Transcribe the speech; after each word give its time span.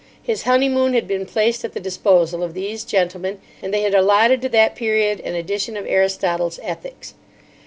His 0.23 0.41
honeymoon 0.49 0.95
had 0.95 1.07
been 1.07 1.27
placed 1.27 1.63
at 1.63 1.73
the 1.73 1.79
disposal 1.79 2.41
of 2.41 2.55
these 2.55 2.83
gentlemen, 2.83 3.39
and 3.61 3.71
they 3.71 3.81
had 3.83 3.93
allotted 3.93 4.41
to 4.41 4.49
that 4.49 4.75
period 4.75 5.19
an 5.19 5.35
edition 5.35 5.77
of 5.77 5.85
Aristotle's 5.85 6.59
Ethics. 6.63 7.13